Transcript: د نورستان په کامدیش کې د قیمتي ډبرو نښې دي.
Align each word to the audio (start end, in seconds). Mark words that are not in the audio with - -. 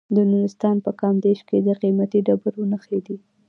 د 0.15 0.17
نورستان 0.31 0.75
په 0.85 0.91
کامدیش 1.01 1.39
کې 1.49 1.57
د 1.67 1.69
قیمتي 1.81 2.19
ډبرو 2.27 2.63
نښې 2.71 2.99
دي. 3.05 3.17